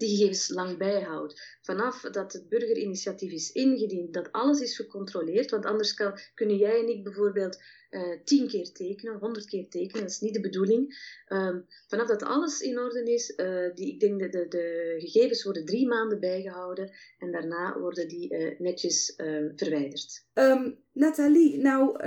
die 0.00 0.16
gegevens 0.16 0.48
lang 0.48 0.78
bijhoudt. 0.78 1.58
Vanaf 1.62 2.00
dat 2.00 2.32
het 2.32 2.48
burgerinitiatief 2.48 3.32
is 3.32 3.52
ingediend, 3.52 4.14
dat 4.14 4.32
alles 4.32 4.60
is 4.60 4.76
gecontroleerd, 4.76 5.50
want 5.50 5.66
anders 5.66 5.94
kan, 5.94 6.18
kunnen 6.34 6.56
jij 6.56 6.80
en 6.80 6.88
ik 6.88 7.04
bijvoorbeeld 7.04 7.62
uh, 7.90 8.22
tien 8.24 8.48
keer 8.48 8.72
tekenen, 8.72 9.18
honderd 9.18 9.46
keer 9.46 9.68
tekenen, 9.68 10.02
dat 10.02 10.10
is 10.10 10.20
niet 10.20 10.34
de 10.34 10.40
bedoeling. 10.40 10.94
Um, 11.28 11.66
vanaf 11.88 12.06
dat 12.06 12.22
alles 12.22 12.60
in 12.60 12.78
orde 12.78 13.12
is, 13.12 13.32
uh, 13.36 13.74
die, 13.74 13.92
ik 13.92 14.00
denk 14.00 14.20
dat 14.20 14.32
de, 14.32 14.48
de, 14.48 14.94
gegevens 14.98 15.42
worden 15.42 15.64
drie 15.64 15.86
maanden 15.86 16.20
bijgehouden 16.20 16.90
en 17.18 17.32
daarna 17.32 17.78
worden 17.78 18.08
die 18.08 18.34
uh, 18.34 18.58
netjes 18.58 19.14
verwijderd. 19.56 20.24
Um, 20.34 20.78
Nathalie, 20.92 21.58
nou, 21.58 21.98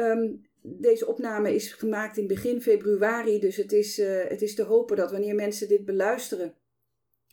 deze 0.62 1.08
opname 1.08 1.56
is 1.56 1.74
gemaakt 1.74 2.18
in 2.18 2.28
begin 2.28 2.62
februari, 2.62 3.40
dus 3.40 3.56
het 3.56 3.72
is, 3.72 3.98
het 4.28 4.42
is 4.42 4.56
te 4.56 4.64
hopen 4.64 4.98
dat 4.98 5.12
wanneer 5.12 5.36
mensen 5.36 5.68
dit 5.68 5.86
beluisteren, 5.86 6.56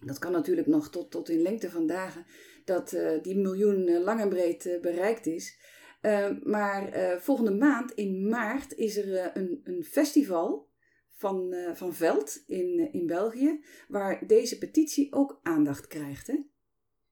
dat 0.00 0.18
kan 0.18 0.32
natuurlijk 0.32 0.66
nog 0.66 0.90
tot, 0.90 1.10
tot 1.10 1.28
in 1.28 1.42
lengte 1.42 1.70
van 1.70 1.86
dagen, 1.86 2.26
dat 2.64 2.96
die 3.22 3.38
miljoen 3.38 4.02
lang 4.02 4.20
en 4.20 4.28
breed 4.28 4.78
bereikt 4.80 5.26
is. 5.26 5.58
Uh, 6.02 6.30
maar 6.42 6.96
uh, 6.96 7.16
volgende 7.16 7.54
maand 7.54 7.92
in 7.92 8.28
maart 8.28 8.74
is 8.74 8.96
er 8.96 9.06
uh, 9.06 9.26
een, 9.34 9.60
een, 9.64 9.84
festival 9.84 10.68
van, 11.14 11.54
van 11.74 11.94
Veld 11.94 12.42
in, 12.46 12.92
in 12.92 13.06
België, 13.06 13.64
waar 13.88 14.26
deze 14.26 14.58
petitie 14.58 15.12
ook 15.12 15.40
aandacht 15.42 15.86
krijgt. 15.86 16.26
Hè? 16.26 16.38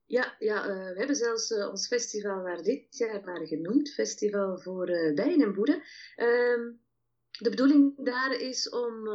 Ja, 0.05 0.37
ja 0.39 0.67
we 0.67 0.99
hebben 0.99 1.17
zelfs 1.17 1.53
ons 1.55 1.87
festival 1.87 2.43
waar 2.43 2.63
dit 2.63 2.97
jaar 2.97 3.23
naar 3.25 3.47
genoemd, 3.47 3.93
Festival 3.93 4.59
voor 4.59 4.87
Bijen 5.15 5.41
en 5.41 5.55
Boeren. 5.55 5.83
Ehm, 6.17 6.73
de 7.39 7.51
bedoeling 7.51 8.05
daar 8.05 8.41
is 8.41 8.69
om 8.69 9.09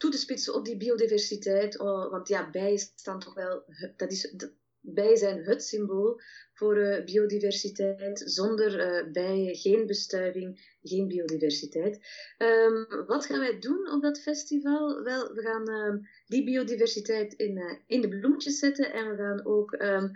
toe 0.00 0.10
te 0.10 0.18
spitsen 0.18 0.54
op 0.54 0.64
die 0.64 0.76
biodiversiteit, 0.76 1.78
oh, 1.78 2.10
want 2.10 2.28
ja, 2.28 2.50
bijen 2.50 2.78
staan 2.78 3.20
toch 3.20 3.34
wel, 3.34 3.64
dat 3.96 4.12
is, 4.12 4.34
bijen 4.80 5.16
zijn 5.16 5.44
het 5.44 5.62
symbool 5.62 6.20
voor 6.54 6.78
uh, 6.78 7.04
biodiversiteit. 7.04 8.22
Zonder 8.24 9.02
uh, 9.04 9.12
bijen 9.12 9.56
geen 9.56 9.86
bestuiving, 9.86 10.76
geen 10.82 11.08
biodiversiteit. 11.08 12.00
Um, 12.38 13.06
wat 13.06 13.26
gaan 13.26 13.38
wij 13.38 13.58
doen 13.58 13.90
op 13.90 14.02
dat 14.02 14.20
festival? 14.20 15.02
Wel, 15.02 15.34
we 15.34 15.42
gaan 15.42 15.68
um, 15.68 16.08
die 16.26 16.44
biodiversiteit 16.44 17.32
in, 17.32 17.56
uh, 17.56 17.78
in 17.86 18.00
de 18.00 18.08
bloemetjes 18.08 18.58
zetten 18.58 18.92
en 18.92 19.10
we 19.10 19.16
gaan 19.16 19.46
ook 19.46 19.72
um, 19.72 20.10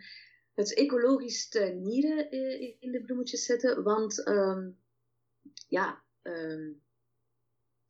het 0.55 0.75
ecologisch 0.75 1.49
tuinieren 1.49 2.31
in 2.81 2.93
de 2.93 3.03
bloemetjes 3.03 3.45
zetten. 3.45 3.83
Want 3.83 4.23
ja, 5.69 6.03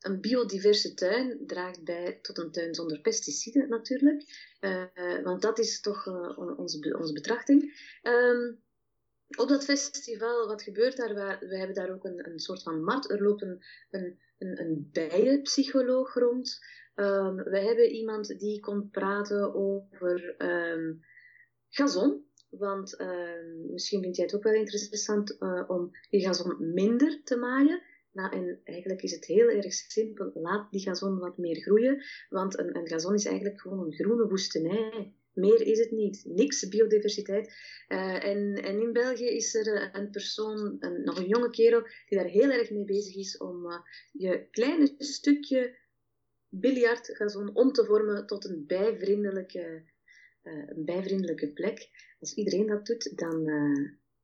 een 0.04 0.20
biodiverse 0.20 0.94
tuin 0.94 1.46
draagt 1.46 1.84
bij 1.84 2.18
tot 2.22 2.38
een 2.38 2.50
tuin 2.50 2.74
zonder 2.74 3.00
pesticiden 3.00 3.68
natuurlijk. 3.68 4.22
Uh, 4.60 5.22
want 5.22 5.42
dat 5.42 5.58
is 5.58 5.80
toch 5.80 6.06
uh, 6.06 6.58
onze, 6.58 6.96
onze 6.98 7.12
betrachting. 7.12 7.62
Um, 8.02 8.62
op 9.36 9.48
dat 9.48 9.64
festival, 9.64 10.46
wat 10.46 10.62
gebeurt 10.62 10.96
daar? 10.96 11.14
We, 11.48 11.56
hebben 11.56 11.74
daar 11.74 11.92
ook 11.92 12.04
een, 12.04 12.30
een 12.30 12.38
soort 12.38 12.62
van 12.62 12.84
mat. 12.84 13.10
Er 13.10 13.22
loopt 13.22 13.42
een, 13.42 13.62
een, 13.90 14.18
een, 14.38 14.88
bijenpsycholoog 14.92 16.14
rond. 16.14 16.58
Um, 16.94 17.36
we 17.36 17.58
hebben 17.58 17.90
iemand 17.90 18.38
die 18.38 18.60
komt 18.60 18.90
praten 18.90 19.54
over 19.54 20.34
um, 20.38 21.00
gazon. 21.68 22.24
Want 22.48 22.96
misschien 23.70 24.02
vind 24.02 24.16
jij 24.16 24.24
het 24.24 24.34
ook 24.34 24.42
wel 24.42 24.52
interessant 24.52 25.36
uh, 25.40 25.64
om 25.66 25.90
die 26.10 26.20
gazon 26.20 26.72
minder 26.74 27.20
te 27.24 27.36
maaien. 27.36 27.82
Nou, 28.14 28.32
en 28.32 28.60
eigenlijk 28.64 29.02
is 29.02 29.12
het 29.12 29.24
heel 29.24 29.48
erg 29.48 29.72
simpel. 29.72 30.30
Laat 30.34 30.70
die 30.70 30.80
gazon 30.80 31.18
wat 31.18 31.38
meer 31.38 31.56
groeien. 31.56 32.02
Want 32.28 32.58
een, 32.58 32.76
een 32.76 32.88
gazon 32.88 33.14
is 33.14 33.24
eigenlijk 33.24 33.60
gewoon 33.60 33.86
een 33.86 33.94
groene 33.94 34.28
woestenij. 34.28 35.12
Meer 35.32 35.60
is 35.60 35.78
het 35.78 35.90
niet. 35.90 36.24
Niks 36.24 36.68
biodiversiteit. 36.68 37.46
Uh, 37.88 38.24
en, 38.24 38.54
en 38.54 38.80
in 38.80 38.92
België 38.92 39.26
is 39.26 39.54
er 39.54 39.96
een 39.96 40.10
persoon, 40.10 40.76
een, 40.78 41.04
nog 41.04 41.18
een 41.18 41.26
jonge 41.26 41.50
kerel, 41.50 41.82
die 42.08 42.18
daar 42.18 42.28
heel 42.28 42.50
erg 42.50 42.70
mee 42.70 42.84
bezig 42.84 43.16
is 43.16 43.36
om 43.36 43.64
uh, 43.64 43.78
je 44.12 44.46
kleine 44.50 44.94
stukje 44.98 45.76
biljartgazon 46.48 47.54
om 47.54 47.72
te 47.72 47.84
vormen 47.84 48.26
tot 48.26 48.44
een 48.44 48.64
bijvriendelijke, 48.66 49.82
een 50.42 50.84
bijvriendelijke 50.84 51.52
plek. 51.52 51.88
Als 52.20 52.34
iedereen 52.34 52.66
dat 52.66 52.86
doet, 52.86 53.12
dan 53.16 53.50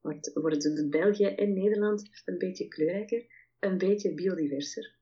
wordt, 0.01 0.31
wordt 0.35 0.91
België 0.91 1.27
en 1.27 1.53
Nederland 1.53 2.23
een 2.25 2.39
beetje 2.39 2.69
kleurrijker 2.69 3.40
een 3.61 3.79
beetje 3.79 4.15
biodiverser. 4.15 4.99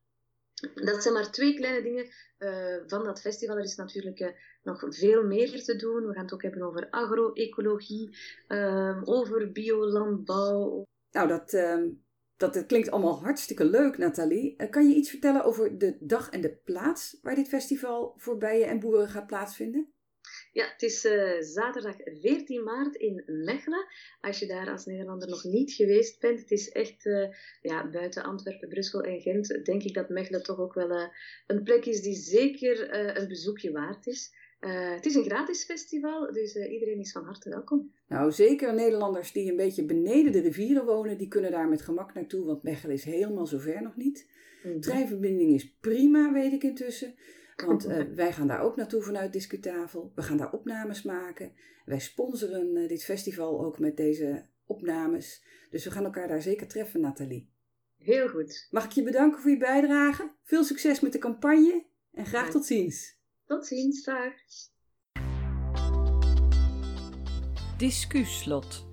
Dat 0.75 1.03
zijn 1.03 1.15
maar 1.15 1.31
twee 1.31 1.55
kleine 1.55 1.83
dingen 1.83 2.07
uh, 2.39 2.77
van 2.87 3.05
dat 3.05 3.21
festival. 3.21 3.57
Er 3.57 3.63
is 3.63 3.77
natuurlijk 3.77 4.21
uh, 4.21 4.29
nog 4.63 4.85
veel 4.89 5.25
meer 5.25 5.65
te 5.65 5.77
doen. 5.77 6.07
We 6.07 6.13
gaan 6.13 6.25
het 6.25 6.33
ook 6.33 6.43
hebben 6.43 6.63
over 6.63 6.91
agro-ecologie, 6.91 8.17
uh, 8.49 9.01
over 9.05 9.53
biolandbouw. 9.53 10.83
Nou, 11.11 11.29
dat, 11.29 11.53
ehm, 11.53 11.89
dat, 12.37 12.55
dat 12.55 12.67
klinkt 12.67 12.91
allemaal 12.91 13.21
hartstikke 13.21 13.65
leuk, 13.65 13.99
Nathalie. 13.99 14.57
Eh, 14.57 14.71
kan 14.71 14.89
je 14.89 14.95
iets 14.95 15.11
vertellen 15.11 15.45
over 15.45 15.79
de 15.79 15.97
dag 16.01 16.31
en 16.31 16.41
de 16.41 16.57
plaats 16.65 17.19
waar 17.23 17.35
dit 17.35 17.49
festival 17.49 18.15
voor 18.17 18.39
bijen 18.39 18.69
en 18.69 18.81
boeren 18.81 19.09
gaat 19.09 19.27
plaatsvinden? 19.27 19.93
Ja, 20.59 20.69
het 20.73 20.83
is 20.83 21.05
uh, 21.05 21.41
zaterdag 21.41 21.97
14 22.05 22.63
maart 22.63 22.95
in 22.95 23.23
Mechelen. 23.27 23.87
Als 24.21 24.39
je 24.39 24.47
daar 24.47 24.71
als 24.71 24.87
Nederlander 24.87 25.29
nog 25.29 25.45
niet 25.45 25.73
geweest 25.73 26.21
bent, 26.21 26.39
het 26.39 26.51
is 26.51 26.71
echt 26.71 27.07
uh, 27.07 27.29
ja, 27.63 27.91
buiten 27.91 28.23
Antwerpen, 28.23 28.69
Brussel 28.69 29.01
en 29.01 29.21
Gent, 29.21 29.65
denk 29.65 29.83
ik 29.83 29.95
dat 29.95 30.09
Mechelen 30.09 30.43
toch 30.43 30.59
ook 30.59 30.75
wel 30.75 30.91
uh, 30.91 31.07
een 31.47 31.63
plek 31.63 31.85
is 31.85 32.03
die 32.03 32.15
zeker 32.15 32.95
een 33.19 33.29
bezoekje 33.29 33.73
waard 33.73 34.07
is. 34.07 34.35
het 34.95 35.07
is 35.07 35.15
een 35.15 35.25
gratis 35.25 35.65
festival, 35.65 36.33
dus 36.33 36.55
iedereen 36.55 37.01
is 37.01 37.13
van 37.13 37.25
harte 37.25 37.49
welkom. 37.49 37.93
Nou, 38.09 38.33
zeker 38.33 38.75
Nederlanders 38.75 39.33
die 39.33 39.51
een 39.51 39.57
beetje 39.57 39.85
beneden 39.85 40.33
de 40.33 40.41
rivieren 40.41 40.85
wonen, 40.85 41.19
die 41.19 41.29
kunnen 41.29 41.51
daar 41.51 41.69
met 41.69 41.83
gemak 41.83 42.15
naartoe, 42.15 42.45
want 42.45 42.63
Mechelen 42.63 42.95
is 42.95 43.05
helemaal 43.05 43.47
zover 43.47 43.83
nog 43.83 43.97
niet. 43.97 44.27
Mm 44.63 44.81
Treinverbinding 44.81 45.55
is 45.55 45.75
prima, 45.81 46.33
weet 46.33 46.53
ik 46.53 46.63
intussen. 46.63 47.15
Want 47.67 47.87
uh, 47.87 48.03
wij 48.15 48.33
gaan 48.33 48.47
daar 48.47 48.61
ook 48.61 48.77
naartoe 48.77 49.03
vanuit 49.03 49.33
Discutafel. 49.33 50.13
We 50.15 50.23
gaan 50.23 50.37
daar 50.37 50.53
opnames 50.53 51.03
maken. 51.03 51.53
Wij 51.85 52.01
sponsoren 52.01 52.77
uh, 52.77 52.89
dit 52.89 53.05
festival 53.05 53.65
ook 53.65 53.79
met 53.79 53.97
deze 53.97 54.47
opnames. 54.67 55.45
Dus 55.71 55.85
we 55.85 55.91
gaan 55.91 56.05
elkaar 56.05 56.29
daar 56.29 56.43
zeker 56.43 56.69
treffen, 56.69 57.01
Nathalie. 57.01 57.51
Heel 57.99 58.29
goed. 58.29 58.69
Mag 58.71 58.85
ik 58.85 58.91
je 58.91 59.03
bedanken 59.03 59.41
voor 59.41 59.51
je 59.51 59.57
bijdrage? 59.57 60.31
Veel 60.43 60.65
succes 60.65 61.01
met 61.01 61.13
de 61.13 61.19
campagne 61.19 61.85
en 62.13 62.27
graag 62.27 62.47
ja. 62.47 62.53
tot 62.53 62.67
ziens. 62.67 63.17
Tot 63.47 63.67
ziens, 63.67 64.05
dag. 64.05 64.33
Discuslot. 67.77 68.88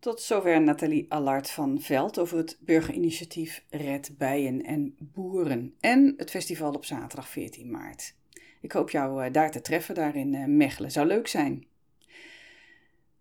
Tot 0.00 0.20
zover 0.20 0.62
Nathalie 0.62 1.06
Allard 1.08 1.50
van 1.50 1.80
Veld 1.80 2.18
over 2.18 2.36
het 2.36 2.58
burgerinitiatief 2.60 3.64
Red 3.70 4.18
Bijen 4.18 4.62
en 4.62 4.96
Boeren 4.98 5.74
en 5.80 6.14
het 6.16 6.30
festival 6.30 6.72
op 6.72 6.84
zaterdag 6.84 7.28
14 7.28 7.70
maart. 7.70 8.14
Ik 8.60 8.72
hoop 8.72 8.90
jou 8.90 9.24
eh, 9.24 9.32
daar 9.32 9.50
te 9.50 9.60
treffen, 9.60 9.94
daar 9.94 10.16
in 10.16 10.34
eh, 10.34 10.44
Mechelen. 10.44 10.90
Zou 10.90 11.06
leuk 11.06 11.26
zijn. 11.26 11.66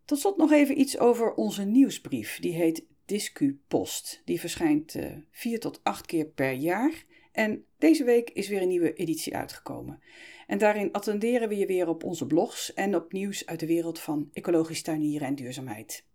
Tot 0.06 0.20
slot 0.20 0.38
nog 0.38 0.52
even 0.52 0.80
iets 0.80 1.00
over 1.00 1.34
onze 1.34 1.64
nieuwsbrief. 1.64 2.40
Die 2.40 2.54
heet 2.54 2.86
Discu 3.06 3.60
Post. 3.68 4.22
Die 4.26 4.40
verschijnt 4.40 4.96
uh, 4.96 5.06
vier 5.32 5.60
tot 5.60 5.80
acht 5.84 6.06
keer 6.06 6.26
per 6.26 6.52
jaar. 6.52 7.06
En 7.32 7.66
deze 7.78 8.04
week 8.04 8.30
is 8.30 8.48
weer 8.48 8.62
een 8.62 8.68
nieuwe 8.68 8.94
editie 8.94 9.36
uitgekomen. 9.36 10.02
En 10.48 10.58
daarin 10.58 10.92
attenderen 10.92 11.50
we 11.50 11.58
je 11.58 11.66
weer 11.66 11.88
op 11.88 12.04
onze 12.04 12.26
blogs 12.26 12.74
en 12.74 12.96
op 12.96 13.12
nieuws 13.12 13.46
uit 13.46 13.60
de 13.60 13.66
wereld 13.66 14.00
van 14.00 14.30
ecologisch 14.34 14.82
tuinieren 14.82 15.28
en 15.28 15.36
duurzaamheid. 15.36 16.06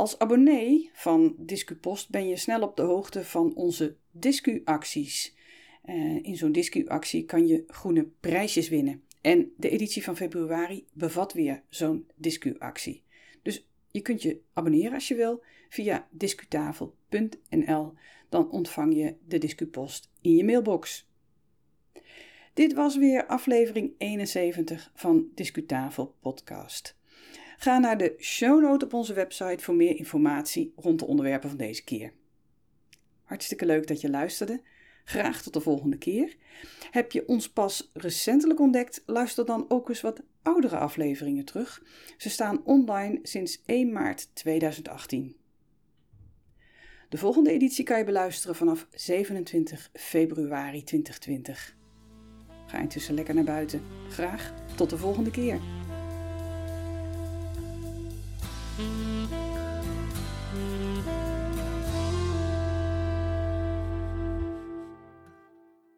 Als 0.00 0.18
abonnee 0.18 0.90
van 0.92 1.34
DiscuPost 1.38 2.10
ben 2.10 2.28
je 2.28 2.36
snel 2.36 2.62
op 2.62 2.76
de 2.76 2.82
hoogte 2.82 3.24
van 3.24 3.54
onze 3.54 3.96
Discu-acties. 4.10 5.34
Uh, 5.84 6.24
in 6.24 6.36
zo'n 6.36 6.52
Discu-actie 6.52 7.24
kan 7.24 7.46
je 7.46 7.64
groene 7.66 8.08
prijsjes 8.20 8.68
winnen. 8.68 9.02
En 9.20 9.52
de 9.56 9.68
editie 9.68 10.04
van 10.04 10.16
februari 10.16 10.86
bevat 10.92 11.32
weer 11.32 11.62
zo'n 11.68 12.06
Discu-actie. 12.14 13.02
Dus 13.42 13.68
je 13.90 14.00
kunt 14.00 14.22
je 14.22 14.40
abonneren 14.52 14.92
als 14.92 15.08
je 15.08 15.14
wil 15.14 15.42
via 15.68 16.08
discutafel.nl. 16.10 17.92
Dan 18.28 18.50
ontvang 18.50 18.94
je 18.94 19.16
de 19.26 19.38
DiscuPost 19.38 20.10
in 20.20 20.36
je 20.36 20.44
mailbox. 20.44 21.08
Dit 22.54 22.72
was 22.72 22.96
weer 22.96 23.26
aflevering 23.26 23.94
71 23.98 24.90
van 24.94 25.28
Discutafel 25.34 26.14
Podcast. 26.20 26.98
Ga 27.62 27.78
naar 27.78 27.98
de 27.98 28.14
show 28.18 28.60
note 28.60 28.84
op 28.84 28.94
onze 28.94 29.12
website 29.12 29.64
voor 29.64 29.74
meer 29.74 29.96
informatie 29.96 30.72
rond 30.76 30.98
de 30.98 31.06
onderwerpen 31.06 31.48
van 31.48 31.58
deze 31.58 31.84
keer. 31.84 32.12
Hartstikke 33.24 33.66
leuk 33.66 33.86
dat 33.86 34.00
je 34.00 34.10
luisterde. 34.10 34.62
Graag 35.04 35.42
tot 35.42 35.52
de 35.52 35.60
volgende 35.60 35.98
keer. 35.98 36.36
Heb 36.90 37.12
je 37.12 37.28
ons 37.28 37.50
pas 37.50 37.90
recentelijk 37.92 38.60
ontdekt? 38.60 39.02
Luister 39.06 39.46
dan 39.46 39.64
ook 39.68 39.88
eens 39.88 40.00
wat 40.00 40.22
oudere 40.42 40.76
afleveringen 40.76 41.44
terug. 41.44 41.82
Ze 42.16 42.30
staan 42.30 42.64
online 42.64 43.18
sinds 43.22 43.62
1 43.66 43.92
maart 43.92 44.34
2018. 44.34 45.36
De 47.08 47.18
volgende 47.18 47.50
editie 47.50 47.84
kan 47.84 47.98
je 47.98 48.04
beluisteren 48.04 48.56
vanaf 48.56 48.86
27 48.90 49.90
februari 49.92 50.84
2020. 50.84 51.76
ga 52.66 52.78
intussen 52.78 53.14
lekker 53.14 53.34
naar 53.34 53.44
buiten. 53.44 53.82
Graag 54.08 54.54
tot 54.76 54.90
de 54.90 54.98
volgende 54.98 55.30
keer. 55.30 55.60
Thank 58.80 59.32
you. 59.32 59.39